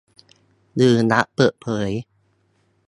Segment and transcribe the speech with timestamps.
[0.75, 1.89] หรือรัฐเปิดเผย